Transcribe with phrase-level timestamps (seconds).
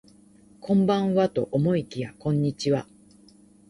[0.61, 2.87] こんばんはと思いきやこんにちは